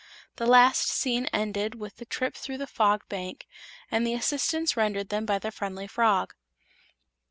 [0.37, 3.45] The last scene ended with the trip through the Fog Bank
[3.91, 6.33] and the assistance rendered them by the friendly frog.